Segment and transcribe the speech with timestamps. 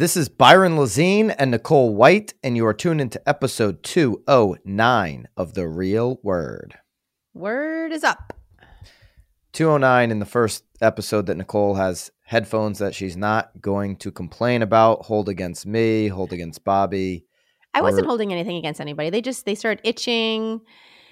[0.00, 5.52] This is Byron Lazine and Nicole White, and you are tuned into episode 209 of
[5.52, 6.78] The Real Word.
[7.34, 8.32] Word is up.
[9.52, 14.62] 209 in the first episode that Nicole has headphones that she's not going to complain
[14.62, 17.26] about, hold against me, hold against Bobby.
[17.74, 19.10] I wasn't Or- holding anything against anybody.
[19.10, 20.62] They just they started itching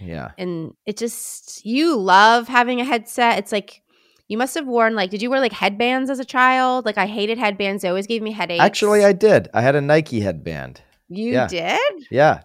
[0.01, 0.31] Yeah.
[0.39, 3.39] and it just you love having a headset.
[3.39, 3.83] It's like
[4.29, 6.85] you must have worn like did you wear like headbands as a child?
[6.85, 7.83] Like I hated headbands.
[7.83, 8.63] They always gave me headaches.
[8.63, 9.49] Actually, I did.
[9.55, 10.83] I had a Nike headband.
[11.09, 11.47] You yeah.
[11.49, 12.07] did?
[12.11, 12.43] Yeah.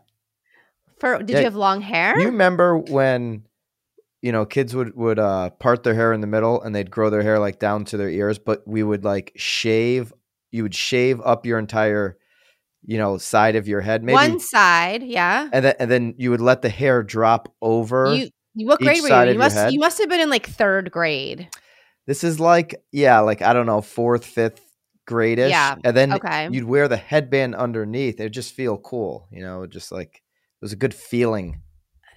[0.99, 1.39] For did Yeah.
[1.39, 2.17] you have long hair?
[2.17, 3.43] You remember when
[4.21, 7.09] you know kids would would uh part their hair in the middle and they'd grow
[7.09, 10.13] their hair like down to their ears, but we would like shave
[10.51, 12.17] you would shave up your entire
[12.85, 15.49] you know side of your head maybe One side, yeah.
[15.51, 18.13] and then and then you would let the hair drop over.
[18.55, 19.31] You what grade were you?
[19.33, 21.49] You must you must have been in like third grade.
[22.05, 24.59] This is like yeah, like I don't know, 4th, 5th
[25.05, 25.49] grade-ish.
[25.49, 26.49] Yeah, And then okay.
[26.51, 28.19] you'd wear the headband underneath.
[28.19, 31.61] It just feel cool, you know, just like it was a good feeling.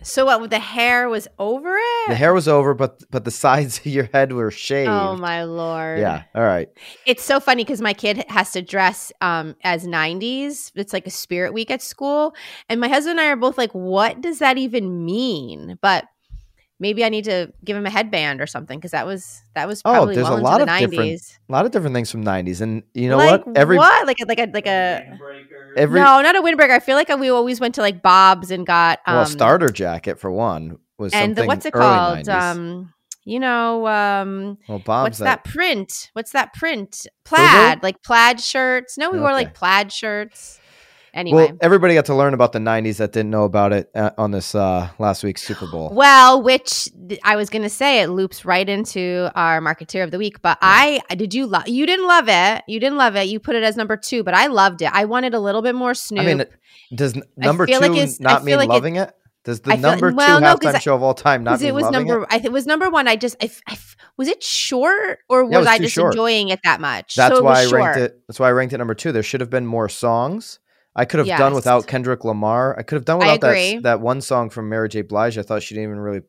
[0.02, 2.08] So what the hair was over it?
[2.08, 4.90] The hair was over, but but the sides of your head were shaved.
[4.90, 5.98] Oh my lord.
[5.98, 6.24] Yeah.
[6.34, 6.68] All right.
[7.06, 10.72] It's so funny because my kid has to dress um, as 90s.
[10.74, 12.34] It's like a spirit week at school.
[12.68, 15.78] And my husband and I are both like, what does that even mean?
[15.80, 16.04] But
[16.78, 19.82] maybe I need to give him a headband or something because that was that was
[19.84, 21.38] Oh, probably there's a well lot into the of different 90s.
[21.48, 23.56] A lot of different things from '90s, and you know like what?
[23.56, 24.06] Every what?
[24.06, 25.18] Like a like a like a
[25.76, 26.70] every no, not a windbreaker.
[26.70, 29.68] I feel like we always went to like Bob's and got um, well, a starter
[29.68, 32.18] jacket for one was and the, what's it early called?
[32.26, 32.40] 90s.
[32.40, 32.92] Um,
[33.24, 36.10] you know, um, well, Bob's what's that print?
[36.12, 37.06] What's that print?
[37.24, 38.96] Plaid, like plaid shirts.
[38.96, 40.60] No, we wore like plaid shirts.
[41.16, 44.10] Anyway, Well, everybody got to learn about the '90s that didn't know about it uh,
[44.18, 45.90] on this uh, last week's Super Bowl.
[45.94, 50.10] well, which th- I was going to say it loops right into our marketeer of
[50.10, 50.42] the week.
[50.42, 51.66] But I did you love?
[51.68, 52.64] You didn't love it.
[52.68, 53.28] You didn't love it.
[53.28, 54.90] You put it as number two, but I loved it.
[54.92, 56.22] I wanted a little bit more Snoop.
[56.22, 56.44] I mean,
[56.94, 59.10] does n- number two like not mean like loving it?
[59.44, 61.62] Does the I feel- number well, two no, halftime I- show of all time not
[61.62, 62.24] it was loving number.
[62.24, 62.28] it?
[62.30, 63.08] I think it was number one.
[63.08, 65.94] I just I, f- I f- was it short or Yeah, was, was I just
[65.94, 66.12] short.
[66.12, 67.14] enjoying it that much?
[67.14, 68.20] That's so why I was ranked it.
[68.28, 69.12] That's why I ranked it number two.
[69.12, 70.58] There should have been more songs.
[70.96, 72.76] I could have done without Kendrick Lamar.
[72.76, 75.02] I could have done without that that one song from Mary J.
[75.02, 75.36] Blige.
[75.36, 76.22] I thought she didn't even really,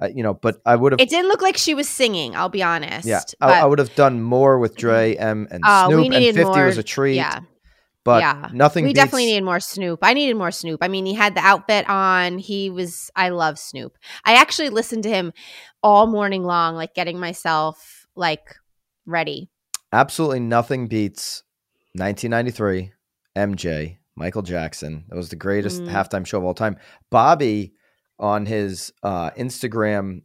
[0.00, 0.32] uh, you know.
[0.32, 1.00] But I would have.
[1.00, 2.36] It didn't look like she was singing.
[2.36, 3.06] I'll be honest.
[3.06, 6.36] Yeah, but, I, I would have done more with Dre, M, and we Snoop, and
[6.36, 7.16] Fifty was a treat.
[7.16, 7.40] yeah.
[8.04, 8.48] but yeah.
[8.52, 8.84] nothing.
[8.84, 9.98] we beats, definitely needed more Snoop.
[10.02, 10.78] I needed more Snoop.
[10.82, 12.38] I mean, he had the outfit on.
[12.38, 13.10] He was.
[13.16, 13.98] I love Snoop.
[14.24, 15.32] I actually listened to him
[15.82, 18.54] all morning long, like getting myself like
[19.04, 19.50] ready.
[19.92, 21.42] absolutely nothing beats
[21.94, 22.92] 1993
[23.36, 25.04] MJ Michael Jackson.
[25.08, 25.88] That was the greatest Mm.
[25.90, 26.76] halftime show of all time.
[27.10, 27.72] Bobby
[28.18, 30.22] on his uh, Instagram.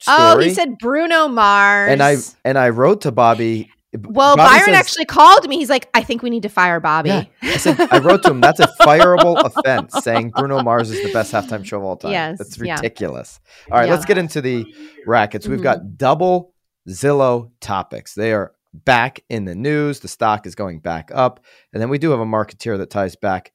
[0.00, 1.90] Story, Oh, he said Bruno Mars.
[1.92, 3.70] and I and I wrote to Bobby.
[3.96, 5.56] Well, Bobby Byron says- actually called me.
[5.56, 7.10] He's like, I think we need to fire Bobby.
[7.10, 8.40] Yeah, I said I wrote to him.
[8.40, 9.94] That's a fireable offense.
[10.02, 12.10] Saying Bruno Mars is the best halftime show of all time.
[12.12, 12.74] Yes, that's yeah.
[12.74, 13.38] ridiculous.
[13.70, 13.92] All right, Yeah.
[13.92, 14.66] let's get into the
[15.06, 15.46] rackets.
[15.46, 15.62] We've Mhm.
[15.62, 16.54] got double
[16.88, 18.14] Zillow topics.
[18.14, 20.00] They are back in the news.
[20.00, 23.16] The stock is going back up, and then we do have a marketeer that ties
[23.16, 23.52] back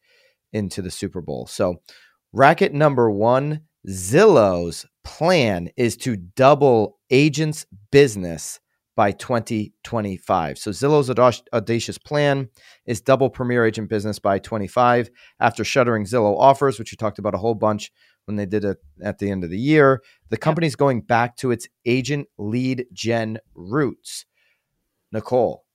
[0.53, 1.45] into the Super Bowl.
[1.47, 1.81] So,
[2.33, 8.59] racket number one: Zillow's plan is to double agents' business
[8.99, 10.57] by 2025.
[10.57, 11.09] So Zillow's
[11.53, 12.49] audacious plan
[12.85, 15.09] is double premier agent business by 25
[15.39, 17.93] after shuttering Zillow offers, which we talked about a whole bunch
[18.25, 20.01] when they did it at the end of the year.
[20.31, 24.25] The company's going back to its agent lead gen roots.
[25.11, 25.65] Nicole,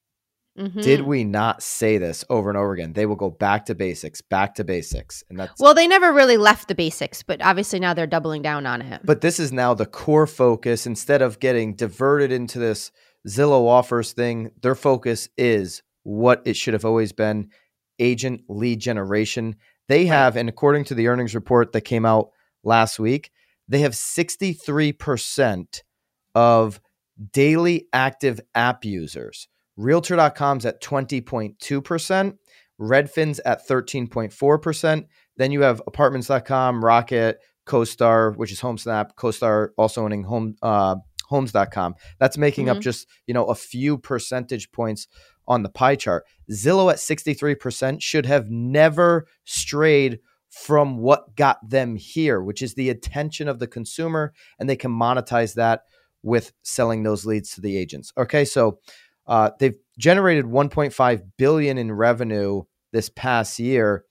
[0.58, 0.82] Mhm.
[0.82, 2.92] did we not say this over and over again?
[2.92, 5.24] They will go back to basics, back to basics.
[5.28, 8.64] And that's Well, they never really left the basics, but obviously now they're doubling down
[8.66, 9.00] on it.
[9.04, 10.86] But this is now the core focus.
[10.86, 12.92] Instead of getting diverted into this
[13.26, 17.50] Zillow offers thing, their focus is what it should have always been
[17.98, 19.56] agent lead generation.
[19.88, 22.30] They have, and according to the earnings report that came out
[22.62, 23.30] last week,
[23.66, 25.82] they have 63%
[26.34, 26.80] of
[27.32, 29.49] daily active app users.
[29.76, 32.37] Realtor.com's at 20.2%,
[32.81, 35.05] Redfin's at 13.4%.
[35.37, 40.96] Then you have apartments.com, Rocket, CoStar, which is HomeSnap, CoStar also owning home uh,
[41.26, 41.94] homes.com.
[42.19, 42.82] That's making up Mhm.
[42.82, 45.08] just, you know, a few percentage points
[45.49, 46.25] on the pie chart.
[46.52, 50.20] Zillow at 63% should have never strayed
[50.50, 54.90] from what got them here, which is the attention of the consumer, and they can
[54.93, 55.82] monetize that
[56.25, 58.12] with selling those leads to the agents.
[58.19, 58.81] Okay, so
[59.29, 62.62] uh, they've generated 1.5 billion in revenue
[62.93, 64.05] this past year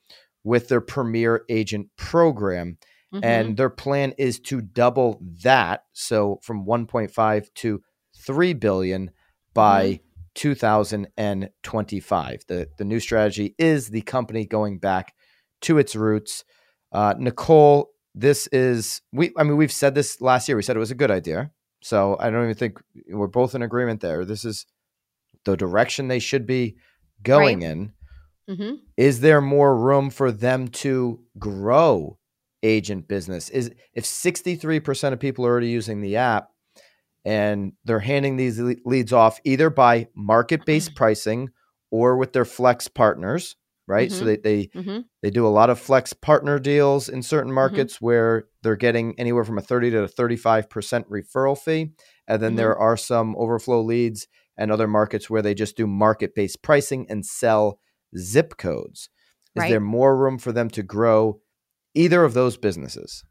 [0.44, 2.78] with their premier agent program
[3.14, 3.20] Mhm.
[3.24, 7.80] and their plan is to double that so from 1.5 to
[8.26, 9.12] 3 billion
[9.54, 10.00] by
[10.36, 12.44] 2025.
[12.48, 15.14] The, the new strategy is the company going back
[15.62, 16.44] to its roots.
[16.92, 19.32] Uh, Nicole, this is we.
[19.38, 20.56] I mean, we've said this last year.
[20.56, 21.52] We said it was a good idea.
[21.84, 24.24] So I don't even think we're both in agreement there.
[24.24, 24.66] This is
[25.44, 26.78] the direction they should be
[27.22, 27.72] going right.
[27.72, 27.94] in.
[28.50, 28.76] Mm-hmm.
[28.96, 32.18] Is there more room for them to grow
[32.64, 33.50] agent business?
[33.50, 36.50] Is if 63% of people are already using the app
[37.26, 41.50] and they're handing these leads off either by market-based pricing
[41.92, 43.58] or with their flex partners,
[43.88, 44.10] right?
[44.10, 44.20] Mm-hmm.
[44.20, 45.00] So they they mm-hmm.
[45.22, 47.56] they do a lot of flex partner deals in certain mm-hmm.
[47.56, 51.92] markets where they're getting anywhere from a 30 to a 35% referral fee.
[52.28, 52.84] And then there mm-hmm.
[52.84, 54.28] are some overflow leads
[54.58, 57.80] and other markets where they just do market-based pricing and sell
[58.18, 59.10] zip codes.
[59.56, 59.70] Is right.
[59.70, 61.40] there more room for them to grow
[61.94, 63.24] either of those businesses?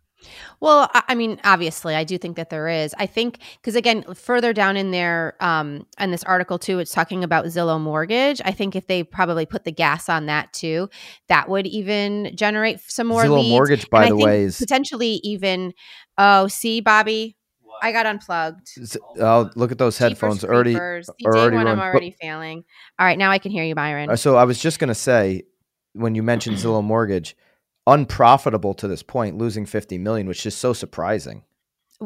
[0.61, 2.95] Well, I mean, obviously, I do think that there is.
[2.99, 7.25] I think because again, further down in there, um, in this article too, it's talking
[7.25, 8.41] about Zillow Mortgage.
[8.45, 10.89] I think if they probably put the gas on that too,
[11.29, 13.51] that would even generate some more Zillow leads.
[13.51, 15.73] Mortgage, by the way, is potentially even.
[16.19, 17.37] Oh, see, Bobby,
[17.83, 18.69] I got unplugged.
[19.19, 20.77] Oh, look at those headphones already.
[20.77, 22.65] already when I'm already failing.
[22.99, 24.11] All right, now I can hear you, Byron.
[24.11, 25.43] Uh, so I was just going to say,
[25.93, 27.37] when you mentioned Zillow Mortgage,
[27.87, 31.43] unprofitable to this point, losing 50 million, which is so surprising.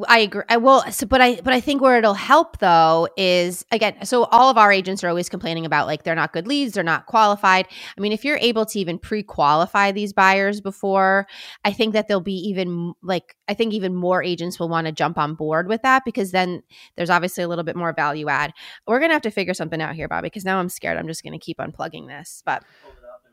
[0.09, 0.43] I agree.
[0.43, 4.05] Uh, I will, so, but I, but I think where it'll help though is again,
[4.05, 6.85] so all of our agents are always complaining about like they're not good leads, they're
[6.85, 7.67] not qualified.
[7.97, 11.27] I mean, if you're able to even pre-qualify these buyers before,
[11.65, 14.93] I think that there'll be even like I think even more agents will want to
[14.93, 16.63] jump on board with that because then
[16.97, 18.53] there's obviously a little bit more value add.
[18.87, 20.99] We're gonna have to figure something out here, Bobby, because now I'm scared.
[20.99, 22.65] I'm just gonna keep unplugging this, but.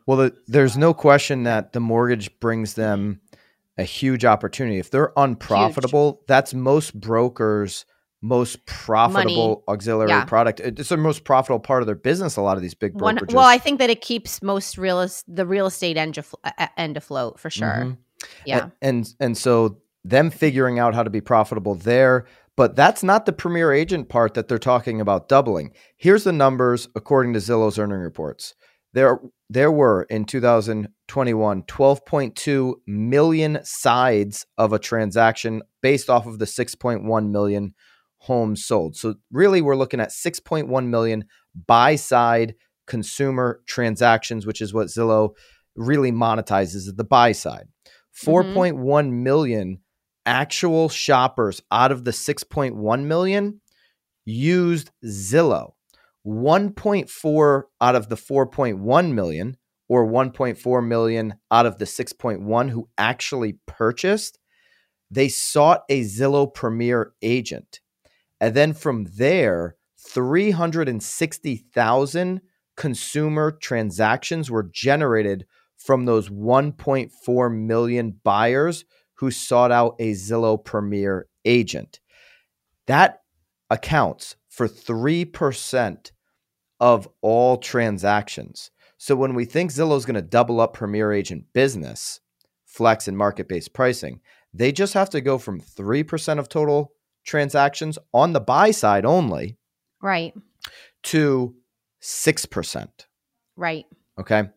[0.05, 3.21] Well, the, there's no question that the mortgage brings them
[3.77, 4.79] a huge opportunity.
[4.79, 6.27] If they're unprofitable, huge.
[6.27, 7.85] that's most brokers'
[8.21, 9.63] most profitable Money.
[9.67, 10.25] auxiliary yeah.
[10.25, 10.61] product.
[10.61, 12.37] It's the most profitable part of their business.
[12.37, 13.27] A lot of these big brokerages.
[13.27, 16.17] One, well, I think that it keeps most real the real estate end,
[16.77, 17.67] end afloat for sure.
[17.67, 17.91] Mm-hmm.
[18.45, 22.25] Yeah, and, and and so them figuring out how to be profitable there.
[22.55, 25.71] But that's not the premier agent part that they're talking about doubling.
[25.97, 28.53] Here's the numbers according to Zillow's earning reports.
[28.93, 29.19] There
[29.49, 37.29] there were in 2021 12.2 million sides of a transaction based off of the 6.1
[37.29, 37.73] million
[38.19, 38.95] homes sold.
[38.95, 41.25] So really we're looking at 6.1 million
[41.67, 42.55] buy side
[42.87, 45.31] consumer transactions, which is what Zillow
[45.75, 47.67] really monetizes the buy side.
[48.11, 48.85] Four point mm-hmm.
[48.85, 49.79] one million
[50.25, 53.61] actual shoppers out of the 6.1 million
[54.25, 55.72] used Zillow.
[56.25, 59.57] 1.4 out of the 4.1 million
[59.89, 64.39] or 1.4 million out of the 6.1 who actually purchased,
[65.11, 67.79] they sought a Zillow Premier agent.
[68.39, 72.41] And then from there, 360,000
[72.75, 75.45] consumer transactions were generated
[75.77, 78.85] from those 1.4 million buyers
[79.15, 81.99] who sought out a Zillow Premier agent.
[82.87, 83.21] That
[83.69, 86.11] accounts for 3%
[86.83, 88.69] of all transactions.
[88.97, 92.19] So when we think Zillow is going to double up Premier Agent business,
[92.65, 94.19] flex and market based pricing,
[94.53, 96.91] they just have to go from 3% of total
[97.25, 99.57] transactions on the buy side only.
[100.01, 100.33] Right.
[101.03, 101.55] To
[102.01, 102.87] 6%.
[103.55, 103.85] Right.
[104.19, 104.49] Okay.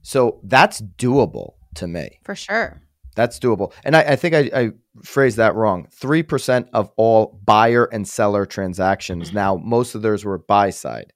[0.00, 2.20] So that's doable to me.
[2.24, 2.80] For sure.
[3.16, 3.74] That's doable.
[3.84, 4.70] And I, I think I, I,
[5.02, 5.88] phrased that wrong.
[6.00, 9.34] 3% of all buyer and seller transactions.
[9.34, 11.12] Now, most of theirs were buy side.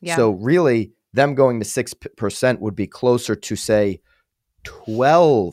[0.00, 0.16] Yeah.
[0.16, 4.00] So, really, them going to 6% would be closer to, say,
[4.64, 5.52] 12%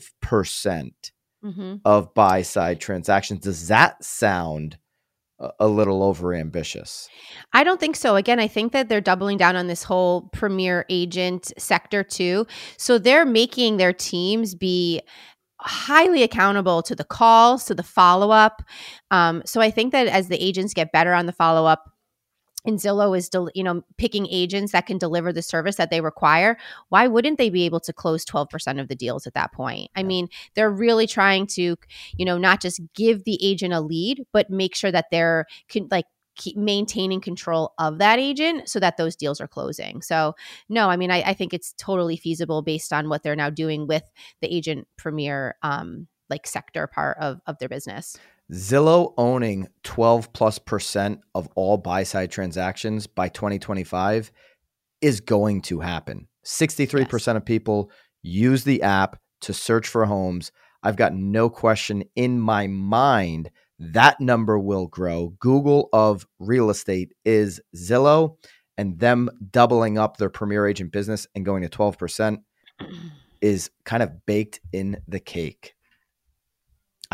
[1.44, 3.40] mm hmm of buy side transactions.
[3.40, 4.78] Does that sound
[5.58, 7.08] a little over ambitious?
[7.52, 8.16] I don't think so.
[8.16, 12.46] Again, I think that they're doubling down on this whole premier agent sector too.
[12.76, 15.02] So they're making their teams be
[15.60, 18.62] highly accountable to the calls, to the follow up.
[19.10, 21.90] Um, so I think that as the agents get better on the follow up,
[22.64, 26.00] and Zillow is, del- you know, picking agents that can deliver the service that they
[26.00, 26.56] require.
[26.88, 29.90] Why wouldn't they be able to close 12% of the deals at that point?
[29.94, 31.76] I mean, they're really trying to,
[32.16, 35.88] you know, not just give the agent a lead, but make sure that they're con-
[35.90, 36.06] like
[36.36, 40.02] keep maintaining control of that agent so that those deals are closing.
[40.02, 40.34] So,
[40.68, 43.86] no, I mean, I, I think it's totally feasible based on what they're now doing
[43.86, 44.02] with
[44.40, 48.18] the agent premier um, like sector part of, of their business.
[48.52, 54.30] Zillow owning 12 plus percent of all buy side transactions by 2025
[55.00, 56.28] is going to happen.
[56.44, 57.26] 63% yes.
[57.26, 57.90] of people
[58.22, 60.52] use the app to search for homes.
[60.82, 65.34] I've got no question in my mind that number will grow.
[65.40, 68.36] Google of real estate is Zillow.
[68.76, 72.38] and them doubling up their premier agent business and going to 12%
[73.40, 75.73] is kind of baked in the cake.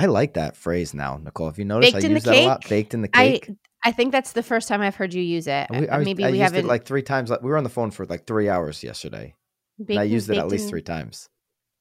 [0.01, 1.49] I like that phrase now, Nicole.
[1.49, 2.69] If you notice, Baked I use that a lot.
[2.69, 3.51] Baked in the cake.
[3.85, 5.67] I think that's the first time I've heard you use it.
[5.71, 7.29] We- I Maybe I we used haven't it like three times.
[7.31, 9.35] Like, we were on the phone for like three hours yesterday.
[9.79, 11.29] and I used it at least in- three times.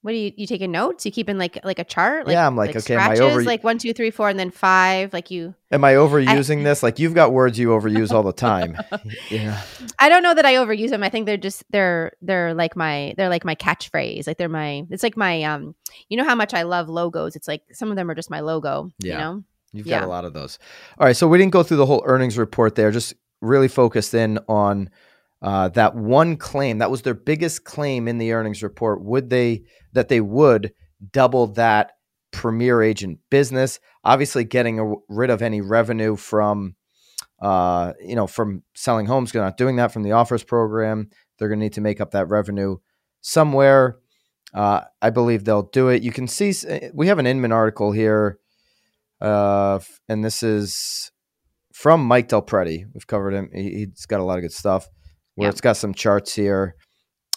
[0.02, 1.04] What do you you taking notes?
[1.04, 2.26] You keeping like like a chart?
[2.26, 4.38] Like, Yeah, I'm like, okay, am I scratches, over- like one, two, three, four, and
[4.38, 5.12] then five.
[5.12, 6.82] Like you, Am I overusing this?
[6.82, 8.78] Like you've got words you overuse all the time.
[9.30, 9.60] yeah.
[9.98, 11.02] I don't know that I overuse them.
[11.02, 14.26] I think they're just they're they're like my they're like my catchphrase.
[14.26, 15.74] Like they're my it's like my um.
[16.08, 17.36] You know how much I love logos.
[17.36, 18.90] It's like some of them are just my logo.
[19.00, 19.12] Yeah.
[19.12, 19.44] You know.
[19.72, 20.06] You've got Yeah.
[20.06, 20.58] a lot of those.
[20.98, 21.16] All right.
[21.16, 24.88] So we didn't go through the whole earnings report there, just really focused in on
[25.42, 26.78] uh, that one claim.
[26.78, 29.02] That was their biggest claim in the earnings report.
[29.04, 30.72] Would they, that they would
[31.12, 31.92] double that
[32.32, 33.80] premier agent business?
[34.04, 36.76] Obviously, getting a, rid of any revenue from,
[37.40, 39.32] uh, you know, from selling homes.
[39.32, 41.10] They're not doing that from the offers program.
[41.38, 42.76] They're going to need to make up that revenue
[43.20, 43.98] somewhere.
[44.52, 46.02] Uh, I believe they'll do it.
[46.02, 48.40] You can see eh, we have an Inman article here
[49.20, 49.78] uh,
[50.08, 51.12] and this is
[51.72, 52.86] from Mike DelPrete.
[52.92, 53.50] We've covered him.
[53.54, 54.88] He, he's got a lot of good stuff.
[55.40, 56.76] Where it's got some charts here,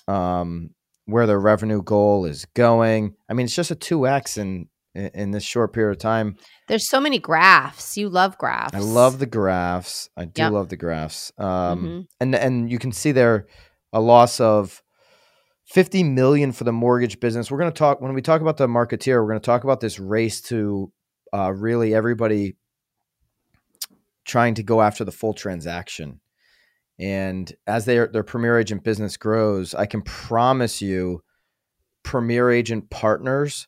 [0.08, 0.70] um,
[1.06, 3.16] where the revenue goal is going.
[3.30, 6.36] I mean, it's just a two x in in this short period of time.
[6.68, 7.98] There's so many graphs.
[7.98, 8.76] You love graphs.
[8.76, 10.08] I love the graphs.
[10.16, 10.52] I do Yep.
[10.52, 11.32] love the graphs.
[11.38, 12.08] Um, Mhm.
[12.20, 13.48] and and you can see there
[13.92, 14.84] a loss of
[15.66, 17.50] 50 million for the mortgage business.
[17.50, 19.80] We're going to talk when we talk about the marketeer, we're going to talk about
[19.80, 20.92] this race to
[21.34, 22.56] uh, really everybody
[24.26, 26.20] trying to go after the full transaction.
[27.00, 31.24] And as their their premier agent business grows, I can promise you
[32.04, 33.68] premier agent partners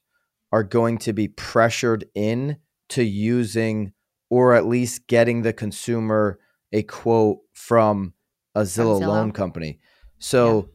[0.51, 2.57] are going to be pressured in
[2.89, 3.93] to using
[4.29, 6.39] or at least getting the consumer
[6.71, 8.13] a quote from
[8.53, 9.07] a Zillow, Zillow.
[9.07, 9.79] loan company.
[10.19, 10.69] So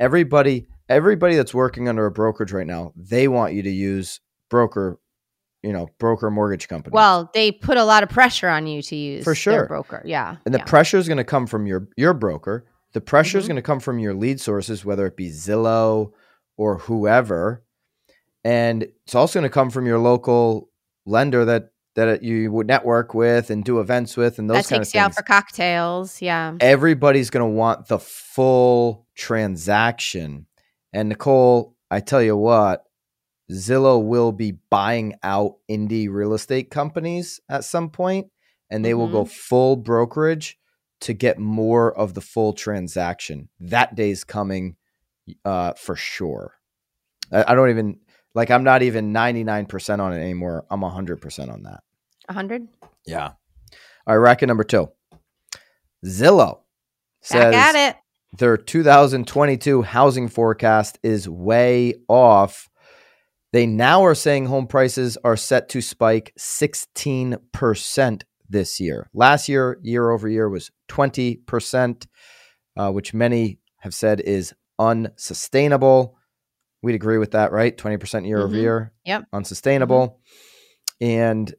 [0.00, 4.20] everybody everybody that's working under a brokerage right now, they want you to use
[4.50, 4.98] broker,
[5.64, 6.92] you know, broker mortgage company.
[6.94, 9.66] Well, they put a lot of pressure on you to use For their sure.
[9.66, 10.02] broker.
[10.04, 10.36] Yeah.
[10.44, 10.64] and the yeah.
[10.64, 12.66] pressure is going to come from your your broker.
[12.92, 13.48] The pressure is Mhm.
[13.48, 16.12] going to come from your lead sources, whether it be Zillow
[16.56, 17.64] or whoever,
[18.44, 20.68] and it's also going to come from your local
[21.06, 24.82] lender that that you would network with and do events with, and those that kind
[24.82, 26.20] of takes you out for cocktails.
[26.20, 26.54] Yeah.
[26.60, 30.46] Everybody's going to want the full transaction,
[30.92, 32.84] and Nicole, I tell you what.
[33.50, 38.28] Zillow will be buying out indie real estate companies at some point,
[38.70, 40.58] and they will go full brokerage
[41.00, 43.48] to get more of the full transaction.
[43.60, 44.76] That day's coming
[45.44, 46.54] uh, for sure.
[47.30, 47.98] I, I don't even
[48.34, 48.50] like.
[48.50, 50.64] I'm not even 99 percent on it anymore.
[50.70, 51.80] I'm 100 percent on that.
[52.28, 52.66] A hundred.
[53.06, 53.32] Yeah.
[54.06, 54.90] All right, racket number two.
[56.04, 56.60] Zillow
[57.20, 57.96] says Back at it.
[58.38, 62.68] their 2022 housing forecast is way off.
[63.54, 69.08] They now are saying home prices are set to spike 16% this year.
[69.14, 72.06] Last year, year over year, was 20%,
[72.76, 76.16] uh, which many have said is unsustainable.
[76.82, 77.78] We'd agree with that, right?
[77.78, 78.60] 20% year over Mhm.
[78.60, 78.92] year.
[79.04, 79.26] Yep.
[79.32, 80.18] Unsustainable.
[81.00, 81.54] And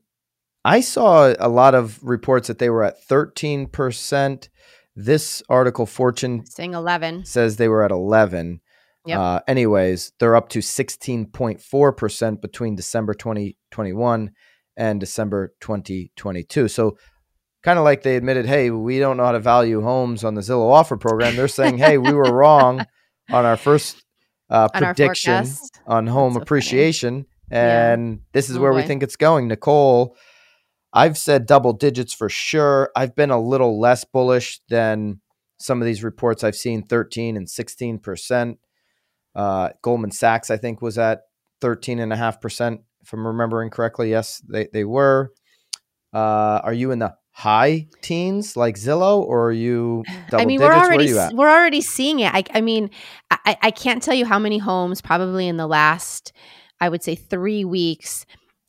[0.66, 4.50] I saw a lot of reports that they were at 13%.
[4.98, 7.24] This article, Fortune Saying eleven.
[7.24, 8.60] says they were at 11.
[9.06, 9.20] Yep.
[9.20, 14.32] Uh, anyways, they're up to 16.4% between December 2021
[14.78, 16.68] and December 2022.
[16.68, 16.98] So,
[17.64, 20.42] kind of like they admitted, hey, we don't know how to value homes on the
[20.42, 21.36] Zillow offer program.
[21.36, 22.86] They're saying, hey, we were wrong
[23.32, 24.04] on our first
[24.50, 25.80] uh, On prediction forecast.
[25.88, 26.44] on home so funny.
[26.44, 27.26] appreciation.
[27.52, 27.94] Yeah.
[27.94, 29.48] And this is Oh, where we think it's going.
[29.48, 30.16] Nicole,
[30.94, 32.92] I've said double digits for sure.
[32.96, 35.22] I've been a little less bullish than
[35.58, 38.58] some of these reports I've seen 13 and 16%.
[39.36, 41.22] Uh, Goldman Sachs, I think, was at
[41.62, 44.10] 13.5%, if I'm remembering correctly.
[44.10, 45.32] Yes, they, they were.
[46.14, 50.60] Uh, are you in the high teens like Zillow or are you double I mean,
[50.60, 50.78] digits?
[50.78, 51.34] we're already you at?
[51.34, 52.34] we're already seeing it.
[52.34, 52.90] I, I mean,
[53.30, 56.32] I, I can't tell you how many homes probably in the last,
[56.80, 58.26] I would say, three weeks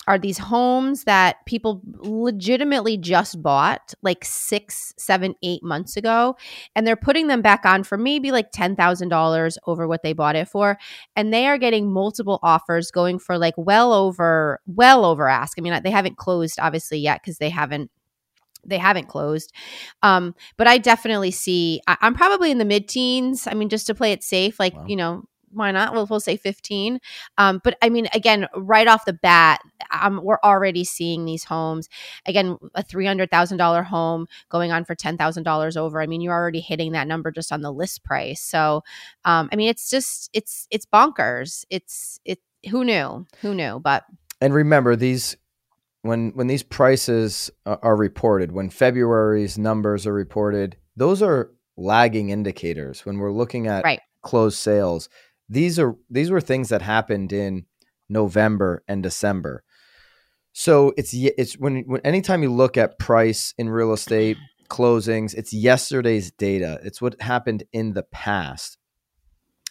[0.07, 6.37] are these homes that people legitimately just bought like six, seven, eight months ago,
[6.75, 10.13] and they're putting them back on for maybe like ten thousand dollars over what they
[10.13, 10.79] bought it for,
[11.17, 15.59] and they are getting multiple offers going for like well over, well over ask.
[15.59, 17.91] I mean, they haven't closed obviously yet because they haven't
[18.65, 19.53] they haven't closed.
[20.03, 23.47] Um, but I definitely see I, I'm probably in the mid teens.
[23.47, 24.87] I mean, just to play it safe, like Wow.
[24.87, 25.25] you know,
[25.57, 25.93] why not?
[25.93, 27.01] We'll, we'll say 15.
[27.39, 29.61] Um, but I mean, again, right off the bat,
[30.01, 31.89] um, we're already seeing these homes.
[32.27, 36.01] Again, a $300,000 home going on for $10,000 over.
[36.01, 38.41] I mean, you're already hitting that number just on the list price.
[38.41, 38.83] So,
[39.25, 41.65] um, I mean, it's just, it's, it's bonkers.
[41.71, 43.27] It's, it, who knew?
[43.41, 43.81] Who knew?
[43.81, 44.05] But,
[44.41, 45.37] and remember these
[46.03, 53.05] when when these prices are reported, when February's numbers are reported, those are lagging indicators.
[53.05, 54.01] When we're looking at right.
[54.23, 55.09] closed sales,
[55.49, 57.67] these are these were things that happened in
[58.09, 59.63] November and December.
[60.53, 64.39] So it's it's when, when anytime you look at price in real estate
[64.69, 66.81] closings, it's yesterday's data.
[66.83, 68.79] It's what happened in the past.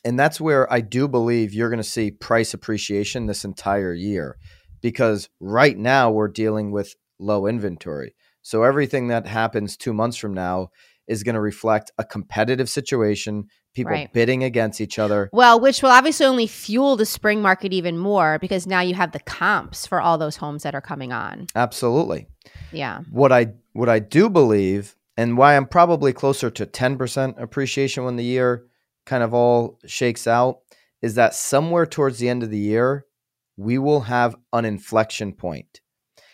[0.03, 4.38] And that's where I do believe you're going to see price appreciation this entire year
[4.82, 8.13] because right now we're dealing with low inventory.
[8.44, 10.70] So everything that happens 2 months from now
[11.07, 14.12] is going to reflect a competitive situation, people right.
[14.12, 15.29] bidding against each other.
[15.31, 19.12] Well, which will obviously only fuel the spring market even more because now you have
[19.12, 21.47] the comps for all those homes that are coming on.
[21.55, 22.27] Absolutely.
[22.71, 23.01] Yeah.
[23.12, 28.15] What I what I do believe and why I'm probably closer to 10% appreciation when
[28.15, 28.65] the year
[29.05, 30.59] kind of all shakes out
[31.01, 33.05] is that somewhere towards the end of the year
[33.57, 35.79] we will have an inflection point.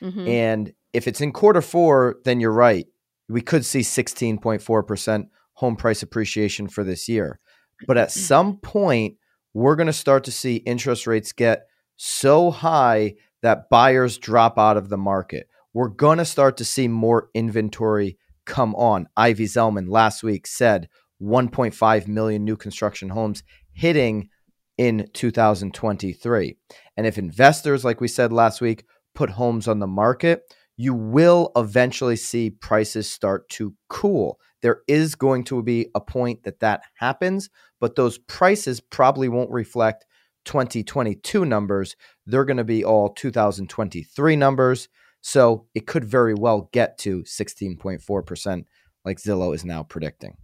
[0.01, 0.27] Mm-hmm.
[0.27, 2.87] And if it's in quarter 4, then you're right
[3.31, 7.39] we could see 16.4% home price appreciation for this year.
[7.87, 8.19] But at mm-hmm.
[8.19, 9.15] some point,
[9.53, 14.77] we're going to start to see interest rates get so high that buyers drop out
[14.77, 15.47] of the market.
[15.73, 19.07] We're going to start to see more inventory come on.
[19.15, 20.89] Ivy Zelman last week said
[21.21, 24.29] 1.5 million new construction homes hitting
[24.77, 26.57] in 2023.
[26.97, 28.83] And if investors, like we said last week,
[29.13, 30.43] put homes on the market,
[30.77, 34.39] you will eventually see prices start to cool.
[34.61, 37.49] There is going to be a point that that happens,
[37.79, 40.05] but those prices probably won't reflect
[40.45, 41.95] 2022 numbers.
[42.25, 44.87] They're going to be all 2023 numbers.
[45.21, 48.65] So it could very well get to 16.4%,
[49.05, 50.37] like Zillow is now predicting.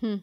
[0.00, 0.16] Hmm.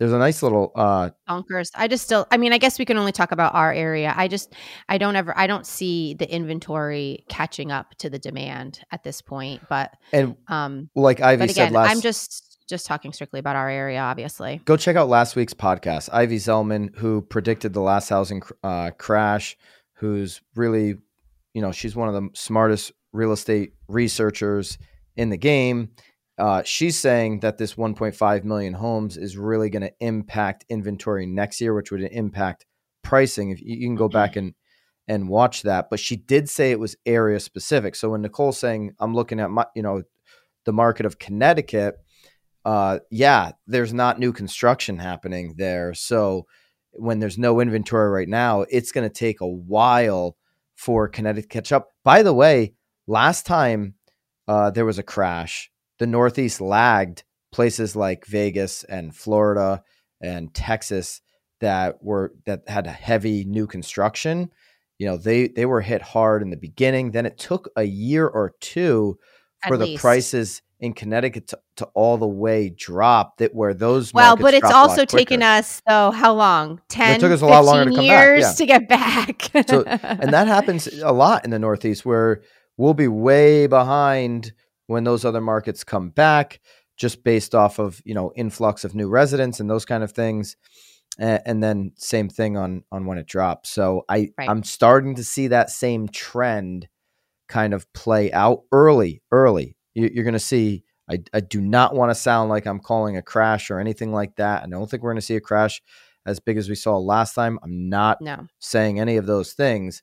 [0.00, 1.70] There's a nice little uh bonkers.
[1.74, 4.14] I just still I mean, I guess we can only talk about our area.
[4.16, 4.54] I just
[4.88, 9.20] I don't ever I don't see the inventory catching up to the demand at this
[9.20, 9.60] point.
[9.68, 13.68] But and um like Ivy again, said last I'm just just talking strictly about our
[13.68, 14.62] area, obviously.
[14.64, 16.08] Go check out last week's podcast.
[16.10, 19.58] Ivy Zelman, who predicted the last housing uh, crash,
[19.94, 20.94] who's really,
[21.52, 24.78] you know, she's one of the smartest real estate researchers
[25.16, 25.90] in the game
[26.40, 31.60] uh, she's saying that this 1.5 million homes is really going to impact inventory next
[31.60, 32.64] year, which would impact
[33.02, 33.50] pricing.
[33.50, 34.54] If you, you can go back and
[35.06, 37.96] and watch that, but she did say it was area specific.
[37.96, 40.02] So when Nicole's saying I'm looking at my, you know,
[40.64, 41.96] the market of Connecticut,
[42.64, 45.94] uh, yeah, there's not new construction happening there.
[45.94, 46.46] So
[46.92, 50.36] when there's no inventory right now, it's going to take a while
[50.76, 51.88] for Connecticut to catch up.
[52.04, 52.74] By the way,
[53.06, 53.94] last time
[54.48, 59.84] uh, there was a crash, the Northeast lagged places like Vegas and Florida
[60.20, 61.20] and Texas
[61.60, 64.50] that were that had heavy new construction.
[64.98, 67.10] You know, they they were hit hard in the beginning.
[67.10, 69.18] Then it took a year or two
[69.68, 70.00] for At the least.
[70.00, 74.70] prices in Connecticut to, to, all the way drop that where those well, but it's
[74.70, 78.40] also taken us though how long 10 it took us a lot longer to years.
[78.40, 78.52] Yeah.
[78.52, 82.40] to get back so, and that happens a lot in the Northeast where
[82.78, 84.54] we'll be way behind
[84.90, 86.60] when those other markets come back,
[86.96, 90.56] just based off of you know influx of new residents and those kind of things.
[91.18, 93.70] And, and then same thing on on when it drops.
[93.70, 94.50] So I right.
[94.50, 96.88] I'm starting to see that same trend
[97.48, 99.22] kind of play out early.
[99.30, 100.84] Early, you, you're going to see.
[101.08, 104.36] I, I do not want to sound like I'm calling a crash or anything like
[104.36, 104.62] that.
[104.62, 105.82] I don't think we're going to see a crash
[106.24, 107.58] as big as we saw last time.
[107.64, 108.46] I'm not no.
[108.60, 110.02] saying any of those things.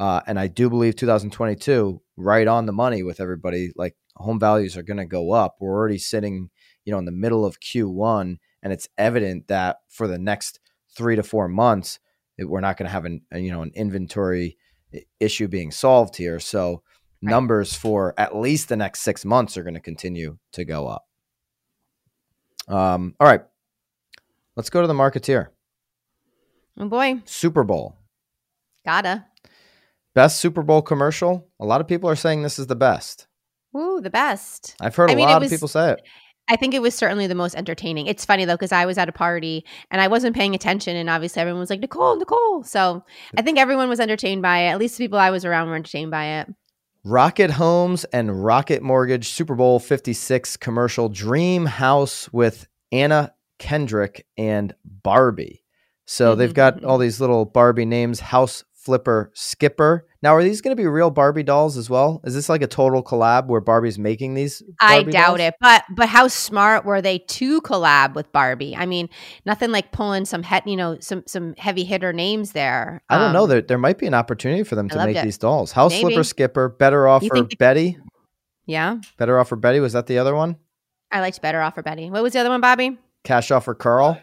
[0.00, 3.70] Uh, and I do believe 2022, right on the money with everybody.
[3.76, 5.56] Like home values are going to go up.
[5.60, 6.48] We're already sitting,
[6.86, 10.58] you know, in the middle of Q1, and it's evident that for the next
[10.96, 11.98] three to four months,
[12.38, 14.56] it, we're not going to have an, a, you know, an inventory
[15.20, 16.40] issue being solved here.
[16.40, 16.82] So
[17.22, 17.30] right.
[17.30, 21.04] numbers for at least the next six months are going to continue to go up.
[22.68, 23.42] Um, all right,
[24.56, 25.48] let's go to the marketeer.
[26.78, 27.98] Oh boy, Super Bowl.
[28.82, 29.26] Gotta.
[30.20, 31.48] Best Super Bowl commercial.
[31.60, 33.26] A lot of people are saying this is the best.
[33.74, 34.76] Ooh, the best.
[34.78, 36.02] I've heard a I mean, lot was, of people say it.
[36.46, 38.06] I think it was certainly the most entertaining.
[38.06, 41.08] It's funny though because I was at a party and I wasn't paying attention, and
[41.08, 42.62] obviously everyone was like Nicole, Nicole.
[42.64, 43.02] So
[43.34, 44.72] I think everyone was entertained by it.
[44.72, 46.48] At least the people I was around were entertained by it.
[47.02, 54.74] Rocket Homes and Rocket Mortgage Super Bowl 56 commercial Dream House with Anna Kendrick and
[54.84, 55.64] Barbie.
[56.04, 56.90] So they've got mm-hmm.
[56.90, 60.06] all these little Barbie names: House Flipper, Skipper.
[60.22, 62.20] Now, are these going to be real Barbie dolls as well?
[62.24, 64.62] Is this like a total collab where Barbie's making these?
[64.80, 65.40] I doubt dolls?
[65.40, 68.74] it, but but how smart were they to collab with Barbie?
[68.76, 69.08] I mean,
[69.46, 73.00] nothing like pulling some he- you know some some heavy hitter names there.
[73.08, 73.44] I don't know.
[73.44, 75.22] Um, There, there might be an opportunity for them to make it.
[75.24, 75.70] these dolls.
[75.70, 76.06] House Maybe.
[76.14, 77.98] Flipper, Skipper, Better Off for think they- Betty.
[78.66, 79.78] yeah, Better Off for Betty.
[79.78, 80.56] Was that the other one?
[81.12, 82.10] I liked Better Off for Betty.
[82.10, 82.98] What was the other one, Bobby?
[83.22, 84.18] Cash Off for Carl.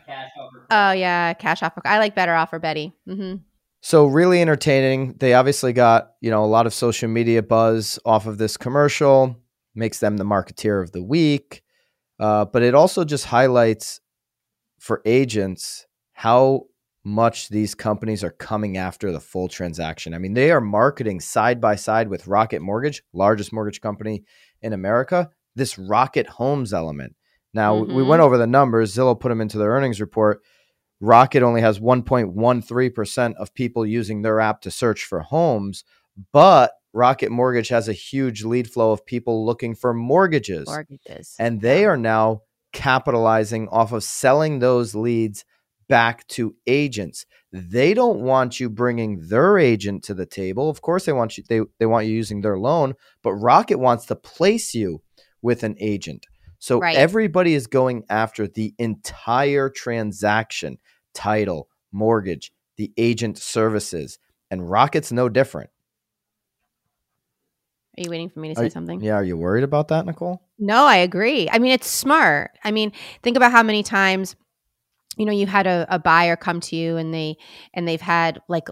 [0.70, 1.74] Oh yeah, Cash Off.
[1.74, 2.94] For, I like Better Off for Betty.
[3.08, 3.36] hmm
[3.82, 5.16] So really entertaining.
[5.20, 9.36] They obviously got, you know, a lot of social media buzz off of this commercial,
[9.76, 11.62] makes them the marketeer of the week.
[12.20, 14.02] Uh, but it also just highlights
[14.80, 16.64] for agents how
[17.04, 20.14] much these companies are coming after the full transaction.
[20.14, 24.24] I mean, they are marketing side by side with Rocket Mortgage, largest mortgage company
[24.62, 27.16] in America, this Rocket Homes element.
[27.54, 28.08] Now, we Mhm.
[28.08, 28.94] went over the numbers.
[28.94, 30.42] Zillow put them into their earnings report.
[31.00, 35.84] Rocket only has 1.13% of people using their app to search for homes,
[36.32, 40.68] but Rocket Mortgage has a huge lead flow of people looking for mortgages.
[40.68, 41.36] Mortgages.
[41.38, 42.42] And they are now
[42.74, 45.46] capitalizing off of selling those leads
[45.88, 47.26] back to agents.
[47.52, 50.70] They don't want you bringing their agent to the table.
[50.70, 54.06] Of course they want you they, they want you using their loan, but Rocket wants
[54.08, 55.02] to place you
[55.42, 56.26] with an agent.
[56.60, 56.96] So Right.
[56.96, 60.78] everybody is going after the entire transaction,
[61.14, 65.70] title, mortgage, the agent services, and Rocket's no different.
[67.98, 69.02] Are you waiting for me to say you- something?
[69.02, 70.42] Yeah, are you worried about that, Nicole?
[70.60, 71.50] No, I agree.
[71.52, 72.52] I mean, it's smart.
[72.64, 72.92] I mean,
[73.24, 74.36] think about how many times,
[75.18, 77.38] you know, you had a, a buyer come to you and they
[77.74, 78.68] and they've had like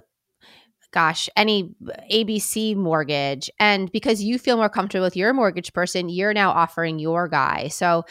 [0.96, 1.76] gosh, any
[2.12, 3.50] ABC mortgage.
[3.60, 7.68] And because you feel more comfortable with your mortgage person, you're now offering your guy.
[7.68, 8.06] So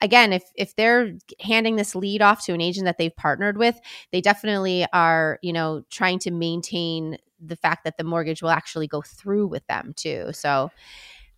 [0.00, 3.78] again, if if they're handing this lead off to an agent that they've partnered with,
[4.10, 8.88] they definitely are, you know, trying to maintain the fact that the mortgage will actually
[8.88, 10.30] go through with them too.
[10.32, 10.70] So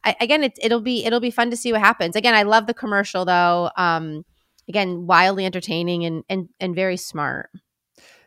[0.04, 2.14] I, again, it, it'll be it'll be fun to see what happens.
[2.14, 3.70] Again, I love the commercial though.
[3.76, 4.24] Um,
[4.68, 7.50] again, wildly entertaining and and and very smart.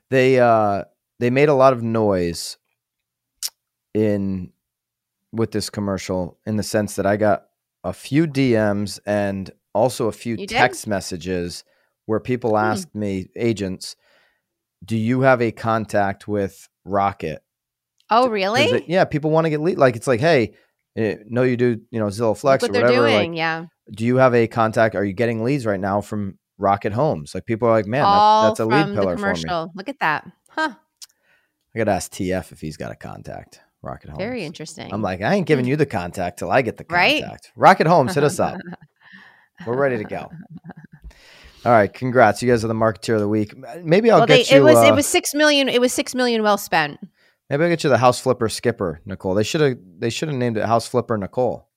[0.10, 0.84] they uh
[1.20, 2.58] they made a lot of noise
[3.96, 4.52] in
[5.32, 7.46] with this commercial in the sense that I got
[7.84, 10.50] a few DMs and also a few You did?
[10.50, 11.64] text messages
[12.06, 13.96] where people asked me agents
[14.84, 17.42] do you have a contact with Rocket
[18.12, 18.62] Oh, really?
[18.64, 20.56] it- yeah people want to get lead like it's like hey
[20.96, 23.32] eh, no you do you know Zillow Look Flex what or they're whatever doing.
[23.32, 26.94] like yeah, do you have a contact are you getting leads right now from Rocket
[26.94, 29.72] Homes like people are like man that, that's a lead pillar for me commercial.
[29.76, 30.76] Look at that, huh?
[31.74, 33.60] I got to ask TF if he's got a contact.
[33.86, 34.18] Rocket Homes.
[34.18, 34.92] Very interesting.
[34.92, 37.24] I'm like, I ain't giving you the contact till I get the contact.
[37.24, 37.52] Right?
[37.56, 38.58] Rocket Homes, hit us up.
[39.66, 40.30] We're ready to go.
[41.66, 42.44] All right, congrats.
[42.44, 43.56] You guys are the marketeer of the week.
[43.82, 44.58] Maybe I'll well, they, get you.
[44.58, 45.70] it was uh, it was six million.
[45.70, 47.00] It was six million well spent.
[47.50, 49.34] maybe I'll get you the House Flipper Skipper, Nicole.
[49.34, 49.78] They should have.
[49.98, 51.68] They should have named it House Flipper Nicole.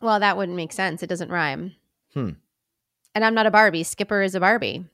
[0.00, 1.02] Well, that wouldn't make sense.
[1.02, 1.74] It doesn't rhyme.
[2.12, 2.30] Hmm.
[3.14, 3.82] And I'm not a Barbie.
[3.82, 4.84] Skipper is a Barbie.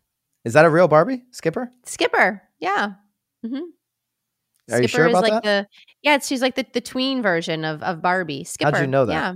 [0.45, 1.71] Is that a real Barbie Skipper?
[1.85, 2.93] Skipper, yeah.
[3.45, 3.61] hmm
[4.73, 5.43] Are you sure is about like that?
[5.43, 5.67] the
[6.03, 6.19] yeah.
[6.19, 8.45] She's like the, the tween version of of Barbie.
[8.45, 8.71] Skipper.
[8.73, 9.13] How'd you know that?
[9.13, 9.35] Yeah.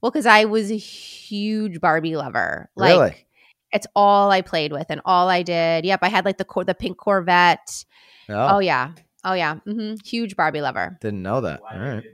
[0.00, 2.68] Well, because I was a huge Barbie lover.
[2.76, 3.26] Like, really?
[3.72, 5.84] It's all I played with and all I did.
[5.84, 7.84] Yep, I had like the cor- the pink Corvette.
[8.28, 8.92] Oh, Oh, yeah,
[9.24, 10.98] oh yeah, hmm huge Barbie lover.
[11.00, 11.60] didn't know that.
[11.60, 12.04] All right.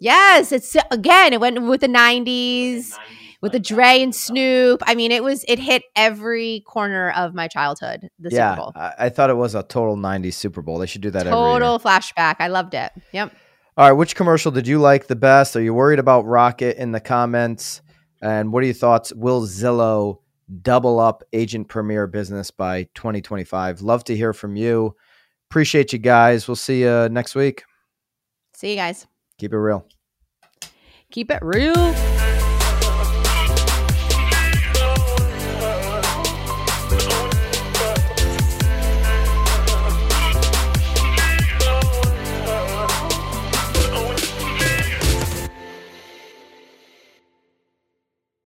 [0.00, 1.32] Yes, it's again.
[1.32, 2.98] It went with the '90s
[3.40, 4.82] with the Dre and Snoop.
[4.86, 8.08] I mean, it was it hit every corner of my childhood.
[8.18, 10.78] The yeah, Super Bowl, I, I thought it was a total '90s Super Bowl.
[10.78, 12.36] They should do that total flashback.
[12.38, 12.92] I loved it.
[13.12, 13.34] Yep.
[13.76, 15.56] All right, which commercial did you like the best?
[15.56, 17.82] Are you worried about Rocket in the comments?
[18.22, 19.12] And what are your thoughts?
[19.12, 20.20] Will Zillow
[20.62, 23.82] double up agent premier business by 2025?
[23.82, 24.94] Love to hear from you.
[25.50, 26.48] Appreciate you guys.
[26.48, 27.64] We'll see you next week.
[28.54, 29.06] See you guys.
[29.38, 29.86] Keep it real.
[31.10, 32.23] Keep it real.